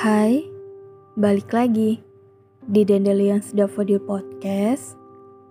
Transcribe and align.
Hai, 0.00 0.48
balik 1.12 1.52
lagi 1.52 2.00
di 2.64 2.88
Dandelions 2.88 3.52
Daffodil 3.52 4.00
Podcast, 4.00 4.96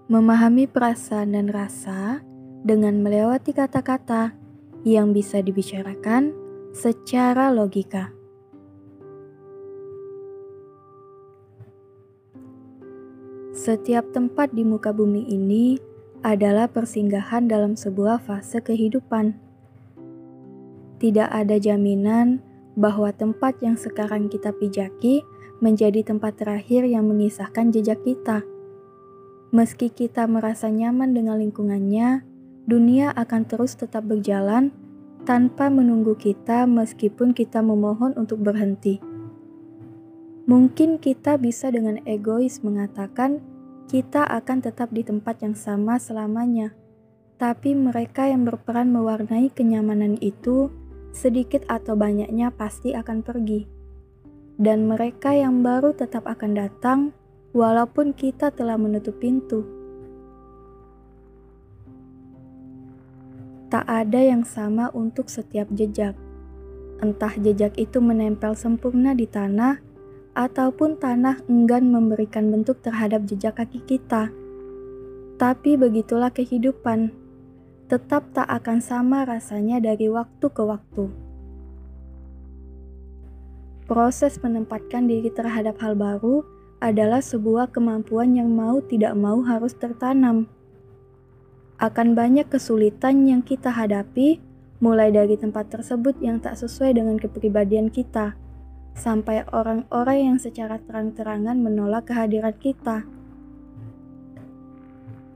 memahami 0.10 0.66
perasaan 0.66 1.38
dan 1.38 1.54
rasa 1.54 2.26
dengan 2.66 2.98
melewati 3.06 3.54
kata-kata 3.54 4.34
yang 4.90 5.14
bisa 5.14 5.46
dibicarakan 5.46 6.34
secara 6.74 7.54
logika. 7.54 8.10
Setiap 13.54 14.10
tempat 14.18 14.50
di 14.58 14.66
muka 14.66 14.90
bumi 14.90 15.30
ini 15.30 15.78
adalah 16.26 16.66
persinggahan 16.66 17.46
dalam 17.46 17.78
sebuah 17.78 18.18
fase 18.18 18.66
kehidupan. 18.66 19.38
Tidak 20.98 21.30
ada 21.30 21.62
jaminan 21.62 22.49
bahwa 22.78 23.10
tempat 23.14 23.58
yang 23.64 23.78
sekarang 23.80 24.30
kita 24.30 24.54
pijaki 24.54 25.26
menjadi 25.60 26.04
tempat 26.04 26.40
terakhir 26.40 26.88
yang 26.88 27.08
mengisahkan 27.08 27.72
jejak 27.72 28.00
kita. 28.04 28.44
Meski 29.50 29.90
kita 29.90 30.30
merasa 30.30 30.70
nyaman 30.70 31.12
dengan 31.12 31.42
lingkungannya, 31.42 32.24
dunia 32.70 33.10
akan 33.18 33.50
terus 33.50 33.74
tetap 33.74 34.06
berjalan 34.06 34.70
tanpa 35.26 35.68
menunggu 35.68 36.16
kita 36.16 36.70
meskipun 36.70 37.34
kita 37.34 37.60
memohon 37.60 38.14
untuk 38.16 38.40
berhenti. 38.40 39.02
Mungkin 40.50 40.98
kita 40.98 41.38
bisa 41.38 41.70
dengan 41.70 42.02
egois 42.10 42.66
mengatakan 42.66 43.42
kita 43.90 44.26
akan 44.26 44.62
tetap 44.62 44.90
di 44.94 45.02
tempat 45.02 45.42
yang 45.46 45.54
sama 45.54 45.98
selamanya, 45.98 46.74
tapi 47.42 47.74
mereka 47.74 48.30
yang 48.30 48.46
berperan 48.46 48.90
mewarnai 48.94 49.50
kenyamanan 49.54 50.18
itu 50.22 50.70
sedikit 51.12 51.66
atau 51.68 51.98
banyaknya 51.98 52.54
pasti 52.54 52.94
akan 52.94 53.26
pergi. 53.26 53.66
Dan 54.60 54.92
mereka 54.92 55.32
yang 55.32 55.64
baru 55.64 55.96
tetap 55.96 56.28
akan 56.28 56.52
datang 56.52 57.00
walaupun 57.56 58.12
kita 58.12 58.52
telah 58.52 58.76
menutup 58.76 59.16
pintu. 59.18 59.64
Tak 63.70 63.86
ada 63.86 64.18
yang 64.18 64.42
sama 64.44 64.90
untuk 64.98 65.30
setiap 65.30 65.70
jejak. 65.70 66.18
Entah 67.00 67.32
jejak 67.38 67.78
itu 67.78 68.02
menempel 68.02 68.58
sempurna 68.58 69.14
di 69.14 69.30
tanah 69.30 69.78
ataupun 70.34 70.98
tanah 70.98 71.46
enggan 71.46 71.88
memberikan 71.88 72.50
bentuk 72.50 72.82
terhadap 72.82 73.24
jejak 73.30 73.56
kaki 73.62 73.80
kita. 73.86 74.34
Tapi 75.40 75.80
begitulah 75.80 76.34
kehidupan, 76.34 77.14
tetap 77.90 78.22
tak 78.38 78.46
akan 78.46 78.78
sama 78.86 79.26
rasanya 79.26 79.82
dari 79.82 80.06
waktu 80.14 80.46
ke 80.46 80.62
waktu. 80.62 81.10
Proses 83.90 84.38
menempatkan 84.46 85.10
diri 85.10 85.34
terhadap 85.34 85.82
hal 85.82 85.98
baru 85.98 86.46
adalah 86.78 87.18
sebuah 87.18 87.74
kemampuan 87.74 88.38
yang 88.38 88.54
mau 88.54 88.78
tidak 88.86 89.18
mau 89.18 89.42
harus 89.42 89.74
tertanam. 89.74 90.46
Akan 91.82 92.14
banyak 92.14 92.46
kesulitan 92.46 93.26
yang 93.26 93.42
kita 93.42 93.74
hadapi, 93.74 94.38
mulai 94.78 95.10
dari 95.10 95.34
tempat 95.34 95.74
tersebut 95.74 96.22
yang 96.22 96.38
tak 96.38 96.62
sesuai 96.62 96.94
dengan 96.94 97.18
kepribadian 97.18 97.90
kita 97.90 98.38
sampai 98.94 99.50
orang-orang 99.50 100.36
yang 100.36 100.38
secara 100.38 100.78
terang-terangan 100.78 101.58
menolak 101.58 102.06
kehadiran 102.14 102.54
kita. 102.54 103.08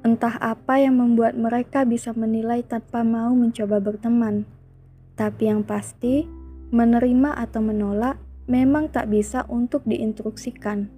Entah 0.03 0.35
apa 0.43 0.83
yang 0.83 0.99
membuat 0.99 1.39
mereka 1.39 1.87
bisa 1.87 2.11
menilai 2.11 2.59
tanpa 2.59 3.07
mau 3.07 3.31
mencoba 3.31 3.79
berteman, 3.79 4.43
tapi 5.15 5.47
yang 5.47 5.63
pasti, 5.63 6.27
menerima 6.75 7.39
atau 7.39 7.63
menolak 7.63 8.19
memang 8.51 8.91
tak 8.91 9.07
bisa 9.07 9.47
untuk 9.47 9.87
diinstruksikan. 9.87 10.91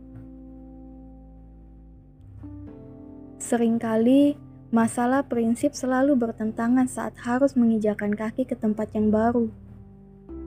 Seringkali, 3.38 4.34
masalah 4.74 5.22
prinsip 5.22 5.78
selalu 5.78 6.18
bertentangan 6.18 6.90
saat 6.90 7.14
harus 7.22 7.54
mengijakan 7.54 8.18
kaki 8.18 8.50
ke 8.50 8.58
tempat 8.58 8.90
yang 8.98 9.14
baru. 9.14 9.54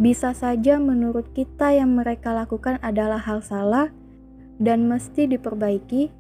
Bisa 0.03 0.35
saja 0.35 0.83
menurut 0.83 1.31
kita 1.31 1.79
yang 1.79 1.95
mereka 1.95 2.35
lakukan 2.35 2.83
adalah 2.83 3.23
hal 3.23 3.39
salah 3.39 3.95
dan 4.59 4.91
mesti 4.91 5.31
diperbaiki, 5.31 6.11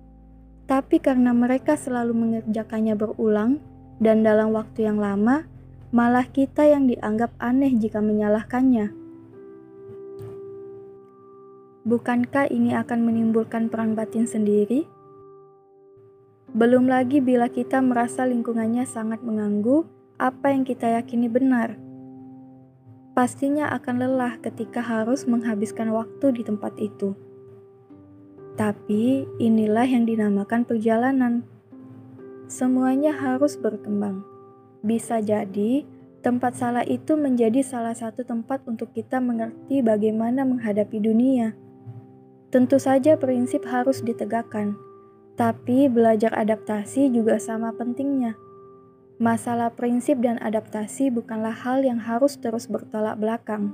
tapi 0.68 1.00
karena 1.00 1.32
mereka 1.32 1.80
selalu 1.80 2.12
mengerjakannya 2.12 2.92
berulang 2.92 3.56
dan 3.98 4.20
dalam 4.20 4.52
waktu 4.52 4.84
yang 4.84 5.00
lama, 5.00 5.48
malah 5.90 6.28
kita 6.28 6.68
yang 6.68 6.84
dianggap 6.84 7.32
aneh 7.40 7.72
jika 7.72 8.04
menyalahkannya. 8.04 8.92
Bukankah 11.88 12.52
ini 12.52 12.76
akan 12.76 13.00
menimbulkan 13.00 13.72
perang 13.72 13.96
batin 13.96 14.28
sendiri? 14.28 14.84
Belum 16.52 16.84
lagi 16.84 17.24
bila 17.24 17.48
kita 17.48 17.80
merasa 17.80 18.28
lingkungannya 18.28 18.84
sangat 18.84 19.24
mengganggu 19.24 19.88
apa 20.20 20.52
yang 20.52 20.68
kita 20.68 21.00
yakini 21.00 21.32
benar 21.32 21.88
pastinya 23.18 23.66
akan 23.74 23.98
lelah 23.98 24.38
ketika 24.38 24.78
harus 24.78 25.26
menghabiskan 25.26 25.90
waktu 25.90 26.38
di 26.38 26.46
tempat 26.46 26.70
itu. 26.78 27.18
Tapi 28.58 29.22
inilah 29.38 29.86
yang 29.86 30.02
dinamakan 30.02 30.66
perjalanan. 30.66 31.46
Semuanya 32.50 33.14
harus 33.14 33.54
berkembang. 33.54 34.26
Bisa 34.82 35.22
jadi 35.22 35.86
tempat 36.26 36.58
salah 36.58 36.82
itu 36.82 37.14
menjadi 37.14 37.62
salah 37.62 37.94
satu 37.94 38.26
tempat 38.26 38.66
untuk 38.66 38.90
kita 38.90 39.22
mengerti 39.22 39.78
bagaimana 39.78 40.42
menghadapi 40.42 40.98
dunia. 40.98 41.54
Tentu 42.50 42.82
saja 42.82 43.14
prinsip 43.14 43.62
harus 43.62 44.02
ditegakkan, 44.02 44.74
tapi 45.38 45.86
belajar 45.86 46.34
adaptasi 46.34 47.14
juga 47.14 47.38
sama 47.38 47.70
pentingnya. 47.70 48.34
Masalah 49.22 49.70
prinsip 49.70 50.18
dan 50.18 50.34
adaptasi 50.42 51.14
bukanlah 51.14 51.54
hal 51.54 51.86
yang 51.86 52.02
harus 52.02 52.34
terus 52.34 52.66
bertolak 52.66 53.22
belakang, 53.22 53.70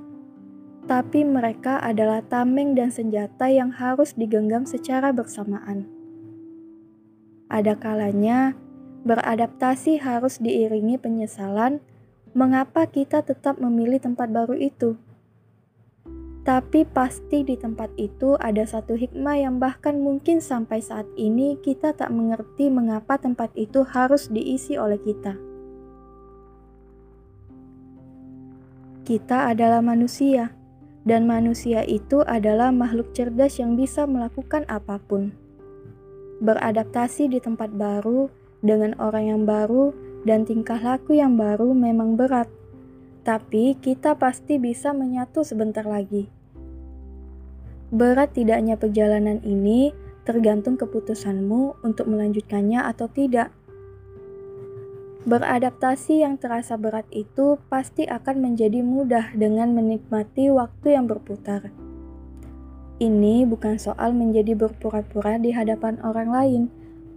tapi 0.84 1.24
mereka 1.24 1.80
adalah 1.80 2.20
tameng 2.20 2.76
dan 2.76 2.92
senjata 2.92 3.48
yang 3.48 3.72
harus 3.72 4.12
digenggam 4.12 4.68
secara 4.68 5.10
bersamaan. 5.16 5.88
Ada 7.48 7.76
kalanya 7.76 8.56
beradaptasi 9.04 10.00
harus 10.00 10.40
diiringi 10.40 10.96
penyesalan 11.00 11.80
mengapa 12.32 12.84
kita 12.88 13.24
tetap 13.24 13.56
memilih 13.60 14.00
tempat 14.00 14.28
baru 14.28 14.56
itu. 14.58 14.96
Tapi 16.44 16.84
pasti 16.84 17.40
di 17.40 17.56
tempat 17.56 17.88
itu 17.96 18.36
ada 18.36 18.68
satu 18.68 19.00
hikmah 19.00 19.40
yang 19.40 19.56
bahkan 19.56 19.96
mungkin 19.96 20.44
sampai 20.44 20.84
saat 20.84 21.08
ini 21.16 21.56
kita 21.64 21.96
tak 21.96 22.12
mengerti 22.12 22.68
mengapa 22.68 23.16
tempat 23.16 23.48
itu 23.56 23.80
harus 23.80 24.28
diisi 24.28 24.76
oleh 24.76 25.00
kita. 25.00 25.40
Kita 29.08 29.52
adalah 29.52 29.80
manusia, 29.80 30.52
dan 31.04 31.28
manusia 31.28 31.84
itu 31.84 32.24
adalah 32.24 32.72
makhluk 32.72 33.12
cerdas 33.12 33.60
yang 33.60 33.76
bisa 33.76 34.08
melakukan 34.08 34.64
apa 34.72 34.96
pun. 35.00 35.36
Beradaptasi 36.40 37.28
di 37.28 37.38
tempat 37.38 37.72
baru 37.72 38.32
dengan 38.64 38.96
orang 38.96 39.24
yang 39.28 39.42
baru 39.44 39.92
dan 40.24 40.48
tingkah 40.48 40.80
laku 40.80 41.20
yang 41.20 41.36
baru 41.36 41.76
memang 41.76 42.16
berat, 42.16 42.48
tapi 43.22 43.76
kita 43.80 44.16
pasti 44.16 44.56
bisa 44.56 44.96
menyatu 44.96 45.44
sebentar 45.44 45.84
lagi. 45.84 46.28
Berat 47.92 48.32
tidaknya 48.32 48.80
perjalanan 48.80 49.38
ini 49.44 49.92
tergantung 50.24 50.80
keputusanmu 50.80 51.84
untuk 51.84 52.08
melanjutkannya 52.08 52.80
atau 52.80 53.06
tidak. 53.12 53.52
Beradaptasi 55.24 56.20
yang 56.20 56.36
terasa 56.36 56.76
berat 56.76 57.08
itu 57.08 57.56
pasti 57.72 58.04
akan 58.04 58.44
menjadi 58.44 58.84
mudah 58.84 59.32
dengan 59.32 59.72
menikmati 59.72 60.52
waktu 60.52 61.00
yang 61.00 61.08
berputar. 61.08 61.72
Ini 63.00 63.48
bukan 63.48 63.80
soal 63.80 64.12
menjadi 64.12 64.52
berpura-pura 64.52 65.40
di 65.40 65.48
hadapan 65.48 65.96
orang 66.04 66.28
lain, 66.28 66.62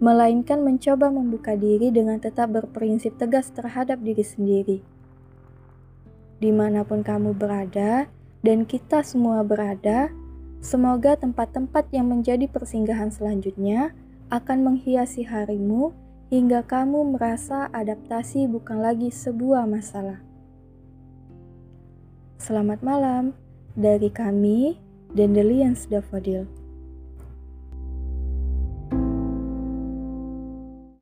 melainkan 0.00 0.64
mencoba 0.64 1.12
membuka 1.12 1.52
diri 1.52 1.92
dengan 1.92 2.16
tetap 2.16 2.48
berprinsip 2.48 3.12
tegas 3.20 3.52
terhadap 3.52 4.00
diri 4.00 4.24
sendiri. 4.24 4.78
Di 6.40 6.48
mana 6.48 6.88
pun 6.88 7.04
kamu 7.04 7.36
berada, 7.36 8.08
dan 8.40 8.64
kita 8.64 9.04
semua 9.04 9.44
berada, 9.44 10.08
semoga 10.64 11.12
tempat-tempat 11.12 11.92
yang 11.92 12.08
menjadi 12.08 12.48
persinggahan 12.48 13.12
selanjutnya 13.12 13.92
akan 14.32 14.64
menghiasi 14.64 15.28
harimu 15.28 15.92
hingga 16.28 16.60
kamu 16.60 17.16
merasa 17.16 17.72
adaptasi 17.72 18.44
bukan 18.48 18.84
lagi 18.84 19.08
sebuah 19.08 19.64
masalah. 19.64 20.20
Selamat 22.36 22.84
malam 22.84 23.32
dari 23.72 24.12
kami, 24.12 24.76
Dandelions 25.16 25.88
Daffodil. 25.88 26.57